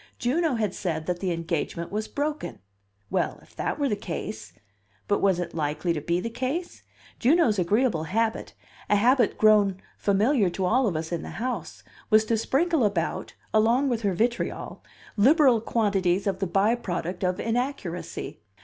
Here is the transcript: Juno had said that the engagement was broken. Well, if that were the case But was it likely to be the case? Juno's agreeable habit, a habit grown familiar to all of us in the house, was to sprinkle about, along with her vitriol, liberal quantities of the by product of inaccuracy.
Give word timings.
Juno 0.17 0.55
had 0.55 0.73
said 0.73 1.05
that 1.05 1.19
the 1.19 1.31
engagement 1.31 1.91
was 1.91 2.07
broken. 2.07 2.57
Well, 3.11 3.37
if 3.43 3.55
that 3.55 3.77
were 3.77 3.87
the 3.87 3.95
case 3.95 4.51
But 5.07 5.21
was 5.21 5.37
it 5.39 5.53
likely 5.53 5.93
to 5.93 6.01
be 6.01 6.19
the 6.19 6.27
case? 6.31 6.81
Juno's 7.19 7.59
agreeable 7.59 8.05
habit, 8.05 8.55
a 8.89 8.95
habit 8.95 9.37
grown 9.37 9.79
familiar 9.99 10.49
to 10.49 10.65
all 10.65 10.87
of 10.87 10.95
us 10.95 11.11
in 11.11 11.21
the 11.21 11.29
house, 11.37 11.83
was 12.09 12.25
to 12.25 12.37
sprinkle 12.39 12.83
about, 12.83 13.35
along 13.53 13.89
with 13.89 14.01
her 14.01 14.15
vitriol, 14.15 14.83
liberal 15.17 15.61
quantities 15.61 16.25
of 16.25 16.39
the 16.39 16.47
by 16.47 16.73
product 16.73 17.23
of 17.23 17.39
inaccuracy. 17.39 18.41